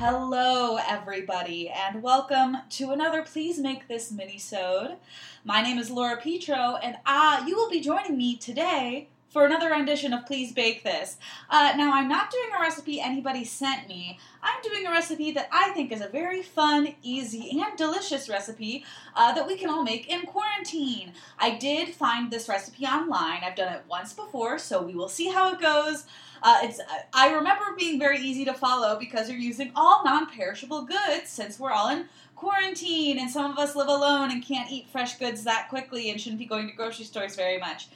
[0.00, 4.94] Hello, everybody, and welcome to another Please Make This Minisode.
[5.42, 9.70] My name is Laura Petro, and uh, you will be joining me today for another
[9.70, 11.18] rendition of Please Bake This.
[11.50, 14.18] Uh, now, I'm not doing a recipe anybody sent me.
[14.42, 18.84] I'm doing a recipe that I think is a very fun, easy, and delicious recipe
[19.14, 21.12] uh, that we can all make in quarantine.
[21.38, 23.40] I did find this recipe online.
[23.44, 26.06] I've done it once before, so we will see how it goes.
[26.42, 26.80] Uh, it's
[27.12, 31.72] I remember being very easy to follow because you're using all non-perishable goods since we're
[31.72, 35.68] all in quarantine and some of us live alone and can't eat fresh goods that
[35.68, 37.88] quickly and shouldn't be going to grocery stores very much.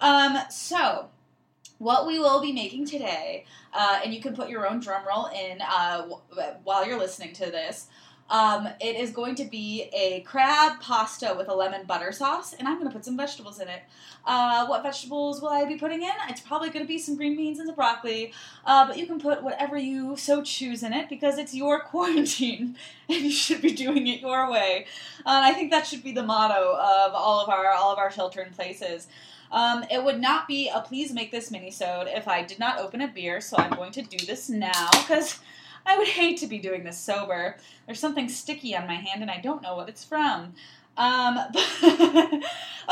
[0.00, 1.08] Um, so
[1.78, 5.26] what we will be making today, uh, and you can put your own drum roll
[5.26, 6.20] in uh, w-
[6.64, 7.86] while you're listening to this.
[8.30, 12.68] Um, it is going to be a crab pasta with a lemon butter sauce, and
[12.68, 13.80] I'm going to put some vegetables in it.
[14.26, 16.10] Uh, what vegetables will I be putting in?
[16.28, 18.34] It's probably going to be some green beans and some broccoli,
[18.66, 22.76] uh, but you can put whatever you so choose in it because it's your quarantine,
[23.08, 24.84] and you should be doing it your way.
[25.20, 28.10] Uh, I think that should be the motto of all of our all of our
[28.10, 29.08] shelter in places.
[29.50, 33.00] Um, it would not be a please make this mini-sode if I did not open
[33.00, 35.38] a beer, so I'm going to do this now because
[35.86, 37.56] I would hate to be doing this sober.
[37.86, 40.54] There's something sticky on my hand and I don't know what it's from.
[40.98, 41.38] Um,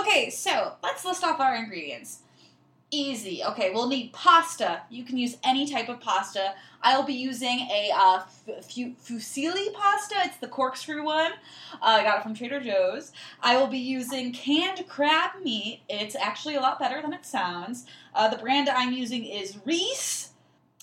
[0.00, 2.18] okay, so let's list off our ingredients.
[2.94, 3.42] Easy.
[3.42, 4.82] Okay, we'll need pasta.
[4.90, 6.52] You can use any type of pasta.
[6.82, 10.16] I'll be using a uh, f- fusilli pasta.
[10.26, 11.32] It's the corkscrew one.
[11.72, 13.12] Uh, I got it from Trader Joe's.
[13.40, 15.80] I will be using canned crab meat.
[15.88, 17.86] It's actually a lot better than it sounds.
[18.14, 20.34] Uh, the brand I'm using is Reese.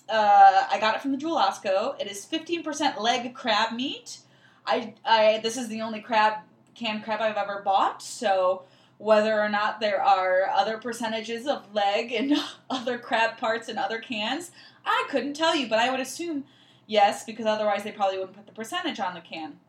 [0.09, 1.93] Uh, I got it from the Jewel Osco.
[2.01, 4.17] It is 15% leg crab meat.
[4.65, 6.39] I, I this is the only crab
[6.73, 8.63] canned crab I've ever bought, so
[8.99, 12.35] whether or not there are other percentages of leg and
[12.69, 14.51] other crab parts in other cans,
[14.85, 16.43] I couldn't tell you, but I would assume
[16.85, 19.59] yes, because otherwise they probably wouldn't put the percentage on the can.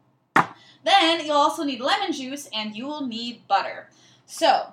[0.83, 3.89] Then you'll also need lemon juice and you will need butter.
[4.27, 4.73] So,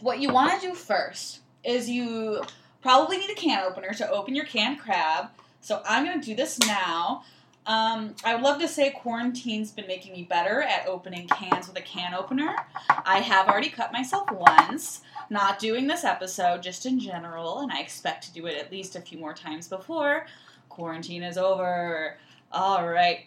[0.00, 2.42] what you want to do first is you
[2.82, 5.30] probably need a can opener to open your canned crab.
[5.60, 7.24] So I'm going to do this now.
[7.66, 11.78] Um, I would love to say quarantine's been making me better at opening cans with
[11.78, 12.56] a can opener.
[13.04, 17.80] I have already cut myself once, not doing this episode, just in general, and I
[17.80, 20.26] expect to do it at least a few more times before
[20.70, 22.16] quarantine is over.
[22.50, 23.26] All right.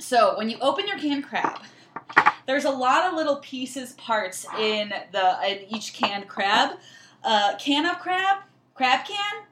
[0.00, 1.60] So when you open your canned crab,
[2.46, 6.78] there's a lot of little pieces, parts in the in each canned crab.
[7.22, 8.38] Uh, can of crab,
[8.74, 9.44] crab can,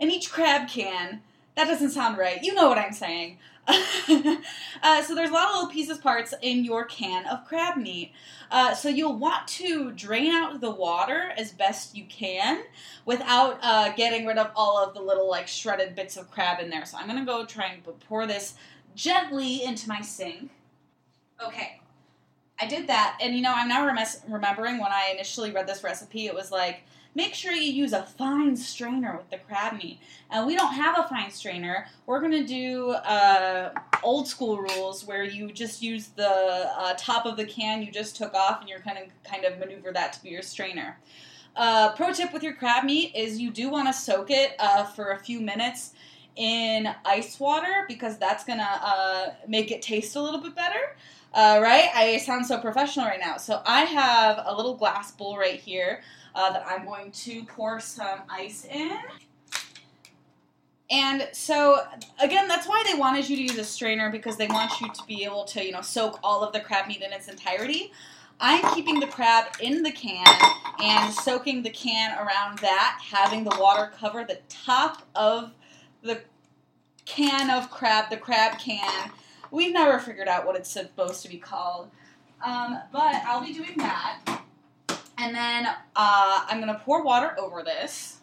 [0.00, 1.20] in each crab can.
[1.54, 2.42] That doesn't sound right.
[2.42, 3.38] You know what I'm saying.
[3.68, 8.12] uh, so there's a lot of little pieces parts in your can of crab meat.
[8.50, 12.62] Uh, so you'll want to drain out the water as best you can
[13.04, 16.70] without uh, getting rid of all of the little like shredded bits of crab in
[16.70, 16.84] there.
[16.84, 18.54] So I'm gonna go try and pour this
[18.96, 20.50] gently into my sink.
[21.44, 21.80] Okay,
[22.60, 25.84] I did that, and you know I'm now rem- remembering when I initially read this
[25.84, 26.82] recipe, it was like
[27.14, 29.98] make sure you use a fine strainer with the crab meat.
[30.30, 31.86] And we don't have a fine strainer.
[32.06, 37.36] We're to do uh, old school rules where you just use the uh, top of
[37.36, 40.22] the can you just took off and you're kind of kind of maneuver that to
[40.22, 40.98] be your strainer.
[41.54, 44.84] Uh, pro tip with your crab meat is you do want to soak it uh,
[44.84, 45.92] for a few minutes
[46.36, 50.96] in ice water because that's gonna uh, make it taste a little bit better.
[51.34, 51.88] Uh, right?
[51.94, 53.38] I sound so professional right now.
[53.38, 56.02] So I have a little glass bowl right here
[56.34, 58.96] uh, that I'm going to pour some ice in.
[60.90, 61.80] And so,
[62.20, 65.02] again, that's why they wanted you to use a strainer because they want you to
[65.06, 67.92] be able to, you know, soak all of the crab meat in its entirety.
[68.38, 70.26] I'm keeping the crab in the can
[70.80, 75.52] and soaking the can around that, having the water cover the top of
[76.02, 76.20] the
[77.04, 79.10] can of crab, the crab can.
[79.50, 81.90] We've never figured out what it's supposed to be called.
[82.44, 84.41] Um, but I'll be doing that.
[85.22, 88.18] And then uh, I'm going to pour water over this.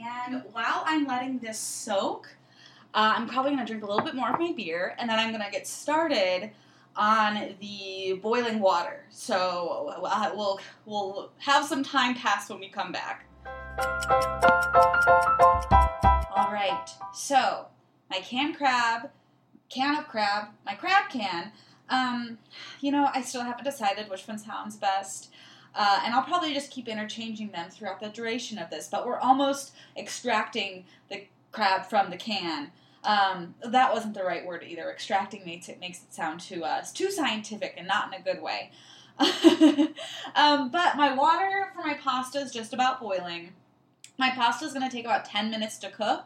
[0.00, 2.28] And while I'm letting this soak,
[2.94, 5.18] uh, I'm probably going to drink a little bit more of my beer, and then
[5.18, 6.52] I'm going to get started
[6.94, 9.04] on the boiling water.
[9.10, 13.26] So uh, we'll we'll have some time pass when we come back.
[16.36, 16.88] All right.
[17.12, 17.66] So
[18.10, 19.10] my canned crab,
[19.68, 21.50] can of crab, my crab can
[21.88, 22.38] um,
[22.80, 25.30] you know, I still haven't decided which one sounds best.
[25.74, 28.88] Uh, and I'll probably just keep interchanging them throughout the duration of this.
[28.88, 32.70] But we're almost extracting the crab from the can.
[33.04, 34.90] Um, that wasn't the right word either.
[34.90, 38.42] Extracting makes it makes it sound too uh, too scientific and not in a good
[38.42, 38.72] way.
[40.34, 43.52] um, but my water for my pasta is just about boiling.
[44.18, 46.24] My pasta is going to take about 10 minutes to cook,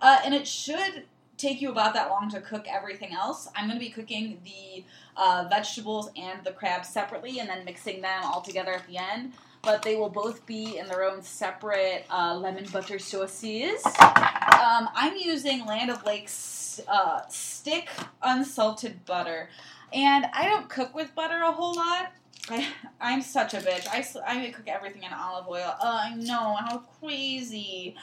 [0.00, 1.04] uh, and it should
[1.40, 3.48] take you about that long to cook everything else.
[3.56, 4.84] I'm going to be cooking the
[5.16, 9.32] uh, vegetables and the crabs separately and then mixing them all together at the end.
[9.62, 13.84] But they will both be in their own separate uh, lemon butter sauces.
[13.84, 17.88] Um, I'm using Land O'Lakes uh, stick
[18.22, 19.50] unsalted butter.
[19.92, 22.12] And I don't cook with butter a whole lot.
[22.48, 22.66] I,
[23.00, 23.86] I'm such a bitch.
[23.88, 25.74] I, I cook everything in olive oil.
[25.80, 27.96] I know, how crazy.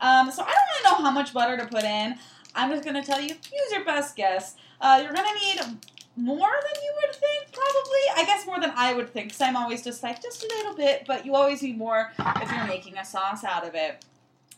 [0.00, 2.16] Um, so I don't really know how much butter to put in.
[2.54, 4.56] I'm just going to tell you, use your best guess.
[4.80, 5.78] Uh, you're going to need
[6.16, 8.00] more than you would think, probably.
[8.16, 10.74] I guess more than I would think, because I'm always just like, just a little
[10.74, 14.04] bit, but you always need more if you're making a sauce out of it.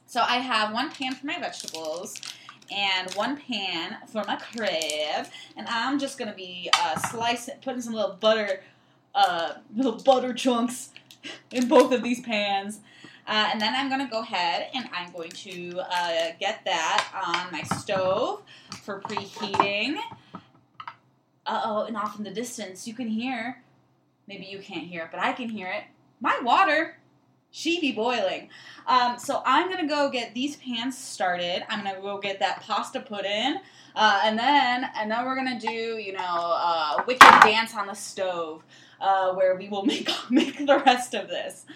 [0.06, 2.20] So I have one pan for my vegetables
[2.70, 5.26] and one pan for my crab,
[5.56, 8.60] and I'm just gonna be uh, slicing, putting some little butter,
[9.14, 10.90] uh, little butter chunks
[11.52, 12.80] in both of these pans.
[13.26, 17.08] Uh, and then I'm going to go ahead and I'm going to uh, get that
[17.26, 18.42] on my stove
[18.82, 19.96] for preheating.
[21.46, 23.62] Uh oh, and off in the distance, you can hear,
[24.28, 25.84] maybe you can't hear it, but I can hear it.
[26.20, 26.98] My water,
[27.50, 28.50] she be boiling.
[28.86, 31.64] Um, so I'm going to go get these pans started.
[31.68, 33.60] I'm going to go get that pasta put in.
[33.94, 36.20] Uh, and then, and then we're gonna do, you know,
[36.56, 38.62] uh, wicked dance on the stove,
[39.00, 41.66] uh, where we will make make the rest of this.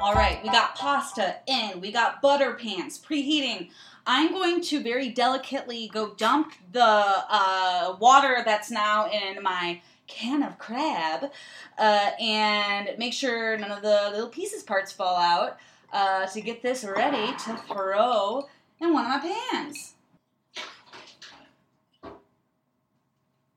[0.00, 3.70] All right, we got pasta in, we got butter pans preheating.
[4.06, 10.42] I'm going to very delicately go dump the uh, water that's now in my can
[10.42, 11.30] of crab
[11.78, 15.56] uh, and make sure none of the little pieces parts fall out
[15.92, 18.46] uh, to get this ready to throw
[18.80, 19.94] in one of my pans.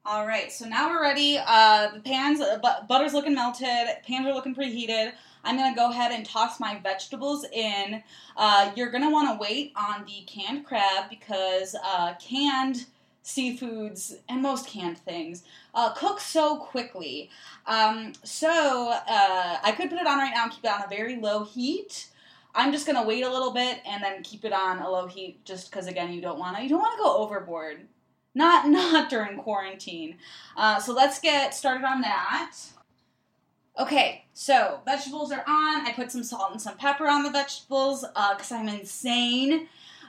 [0.09, 1.38] All right, so now we're ready.
[1.38, 3.89] Uh, the pans, uh, butter's looking melted.
[4.07, 5.12] Pans are looking preheated.
[5.44, 8.01] I'm gonna go ahead and toss my vegetables in.
[8.38, 12.86] Uh, you're gonna want to wait on the canned crab because uh, canned
[13.25, 15.44] seafoods and most canned things
[15.74, 17.30] uh, cook so quickly.
[17.65, 20.88] Um, so uh, I could put it on right now and keep it on a
[20.88, 22.07] very low heat.
[22.56, 25.44] I'm just gonna wait a little bit and then keep it on a low heat,
[25.44, 27.81] just because again you don't want to you don't want to go overboard.
[28.38, 30.18] Not not during quarantine.
[30.56, 32.56] Uh, so let's get started on that.
[33.80, 35.86] Okay, so vegetables are on.
[35.86, 39.68] I put some salt and some pepper on the vegetables because uh, I'm insane.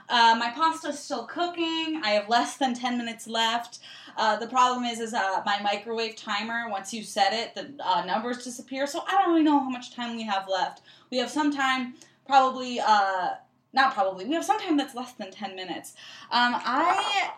[0.09, 2.01] Uh, my pasta's still cooking.
[2.03, 3.79] I have less than 10 minutes left.
[4.17, 6.67] Uh, the problem is, is uh, my microwave timer.
[6.67, 8.87] Once you set it, the uh, numbers disappear.
[8.87, 10.81] So I don't really know how much time we have left.
[11.11, 11.93] We have some time,
[12.25, 12.79] probably.
[12.79, 13.35] Uh,
[13.71, 14.25] not probably.
[14.25, 15.93] We have some time that's less than 10 minutes.
[16.31, 17.33] Um, I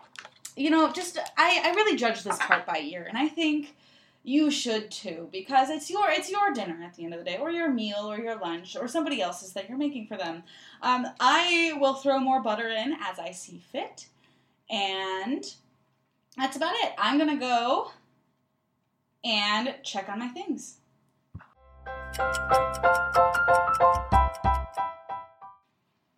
[0.61, 3.75] you know, just I, I really judge this part by ear, and I think
[4.23, 7.37] you should too because it's your it's your dinner at the end of the day
[7.37, 10.43] or your meal or your lunch or somebody else's that you're making for them.
[10.83, 14.05] Um, i will throw more butter in as i see fit
[14.69, 15.43] and
[16.37, 16.93] that's about it.
[16.99, 17.91] I'm gonna go
[19.23, 20.77] and check on my things.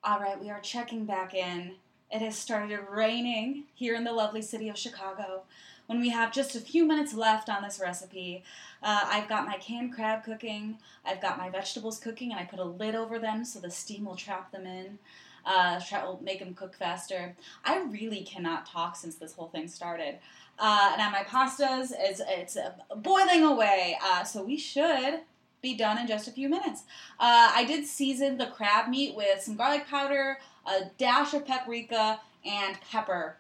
[0.04, 1.76] All right we are checking back in
[2.14, 5.42] it has started raining here in the lovely city of Chicago.
[5.88, 8.44] When we have just a few minutes left on this recipe,
[8.84, 12.60] uh, I've got my canned crab cooking, I've got my vegetables cooking, and I put
[12.60, 15.00] a lid over them so the steam will trap them in.
[15.46, 17.36] Uh, try, will make them cook faster.
[17.66, 20.20] I really cannot talk since this whole thing started.
[20.58, 22.58] Uh, now my pastas is it's
[22.96, 25.20] boiling away, uh, so we should
[25.64, 26.84] be done in just a few minutes.
[27.20, 32.20] Uh, I did season the crab meat with some garlic powder, a dash of paprika,
[32.46, 33.38] and pepper.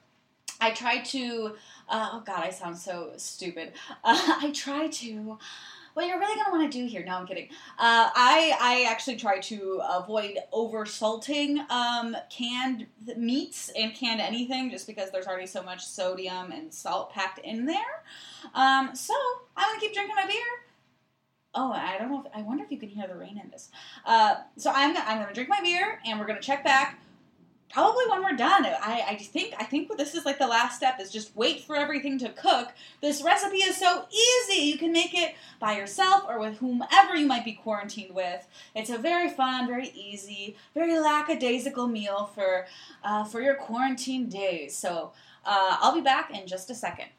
[0.59, 1.55] I try to,
[1.89, 3.73] uh, oh god, I sound so stupid.
[4.05, 5.37] Uh, I try to,
[5.93, 7.49] what you're really gonna want to do here, no, I'm kidding.
[7.77, 12.87] Uh, I, I actually try to avoid over salting um, canned
[13.17, 17.65] meats and canned anything just because there's already so much sodium and salt packed in
[17.65, 18.03] there.
[18.53, 19.13] Um, so
[19.57, 20.62] I'm gonna keep drinking my beer
[21.55, 22.23] Oh, I don't know.
[22.25, 23.69] If, I wonder if you can hear the rain in this.
[24.05, 26.99] Uh, so I'm I'm gonna drink my beer and we're gonna check back
[27.73, 28.65] probably when we're done.
[28.65, 31.75] I, I think I think this is like the last step is just wait for
[31.75, 32.69] everything to cook.
[33.01, 34.61] This recipe is so easy.
[34.61, 38.47] You can make it by yourself or with whomever you might be quarantined with.
[38.75, 42.67] It's a very fun, very easy, very lackadaisical meal for
[43.03, 44.77] uh, for your quarantine days.
[44.77, 45.11] So
[45.45, 47.09] uh, I'll be back in just a second.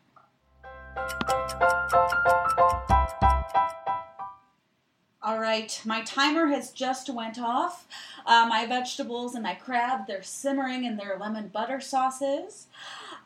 [5.25, 7.89] All right, my timer has just went off.
[8.27, 12.67] Uh, my vegetables and my crab, they're simmering in their lemon butter sauces.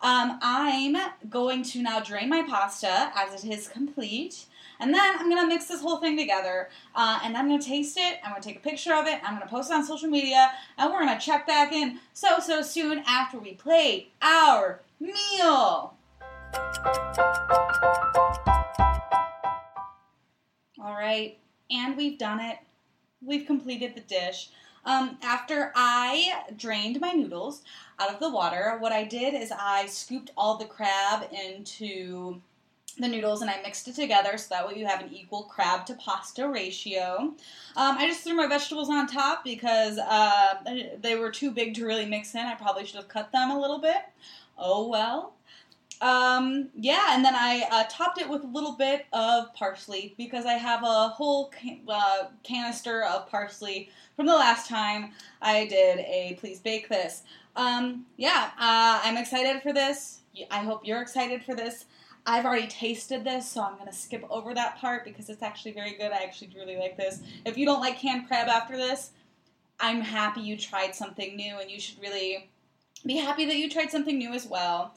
[0.01, 0.97] Um, I'm
[1.29, 4.47] going to now drain my pasta as it is complete.
[4.79, 8.21] And then I'm gonna mix this whole thing together, uh, and I'm gonna taste it.
[8.23, 9.21] I'm gonna take a picture of it.
[9.25, 12.63] I'm gonna post it on social media, and we're gonna check back in so so
[12.63, 15.97] soon after we plate our meal.
[20.81, 21.39] All right,
[21.71, 22.59] and we've done it.
[23.25, 24.51] We've completed the dish.
[24.85, 27.63] Um, after I drained my noodles
[27.99, 32.41] out of the water, what I did is I scooped all the crab into
[32.99, 35.87] the noodles and I mixed it together so that way you have an equal crab
[35.87, 37.35] to pasta ratio.
[37.77, 40.55] Um, I just threw my vegetables on top because uh,
[41.01, 42.41] they were too big to really mix in.
[42.41, 44.03] I probably should have cut them a little bit.
[44.57, 45.35] Oh well.
[46.01, 50.47] Um, yeah, and then I uh, topped it with a little bit of parsley because
[50.47, 55.13] I have a whole can- uh, canister of parsley from the last time
[55.43, 57.23] I did a Please Bake This.
[57.57, 60.21] Um, yeah, uh, I'm excited for this.
[60.51, 61.87] I hope you're excited for this.
[62.25, 65.73] I've already tasted this, so I'm going to skip over that part because it's actually
[65.73, 66.13] very good.
[66.13, 67.21] I actually really like this.
[67.45, 69.11] If you don't like canned crab after this,
[69.81, 72.51] I'm happy you tried something new, and you should really
[73.07, 74.95] be happy that you tried something new as well.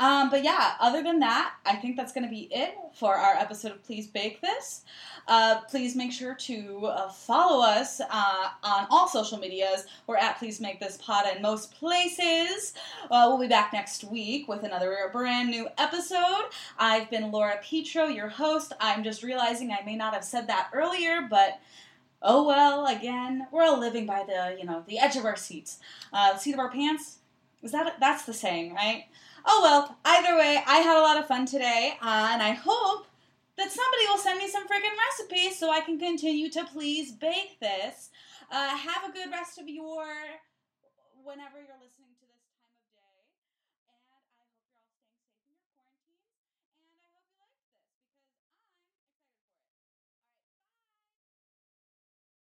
[0.00, 3.34] Um, but yeah, other than that, I think that's going to be it for our
[3.34, 4.82] episode of Please Bake This.
[5.28, 9.84] Uh, please make sure to uh, follow us uh, on all social medias.
[10.06, 12.72] We're at Please Make This Pod in most places.
[13.10, 16.48] Uh, we'll be back next week with another brand new episode.
[16.78, 18.72] I've been Laura Petro, your host.
[18.80, 21.60] I'm just realizing I may not have said that earlier, but
[22.22, 22.86] oh well.
[22.86, 25.78] Again, we're all living by the you know the edge of our seats,
[26.10, 27.18] uh, the seat of our pants.
[27.62, 29.04] Is that that's the saying, right?
[29.44, 33.06] Oh well, either way, I had a lot of fun today, uh, and I hope
[33.56, 37.58] that somebody will send me some freaking recipes so I can continue to please bake
[37.60, 38.10] this.
[38.50, 40.06] Uh, have a good rest of your
[41.24, 42.09] whenever you're listening.